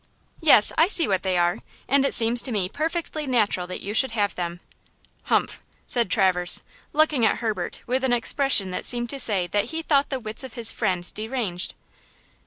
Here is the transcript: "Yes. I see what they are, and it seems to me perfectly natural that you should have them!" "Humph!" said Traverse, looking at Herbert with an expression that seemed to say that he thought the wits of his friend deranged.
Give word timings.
"Yes. 0.41 0.73
I 0.79 0.87
see 0.87 1.07
what 1.07 1.21
they 1.21 1.37
are, 1.37 1.59
and 1.87 2.03
it 2.03 2.15
seems 2.15 2.41
to 2.41 2.51
me 2.51 2.67
perfectly 2.67 3.27
natural 3.27 3.67
that 3.67 3.81
you 3.83 3.93
should 3.93 4.09
have 4.17 4.33
them!" 4.33 4.59
"Humph!" 5.25 5.61
said 5.85 6.09
Traverse, 6.09 6.63
looking 6.91 7.23
at 7.23 7.37
Herbert 7.37 7.83
with 7.85 8.03
an 8.03 8.11
expression 8.11 8.71
that 8.71 8.83
seemed 8.83 9.11
to 9.11 9.19
say 9.19 9.45
that 9.45 9.65
he 9.65 9.83
thought 9.83 10.09
the 10.09 10.19
wits 10.19 10.43
of 10.43 10.55
his 10.55 10.71
friend 10.71 11.13
deranged. 11.13 11.75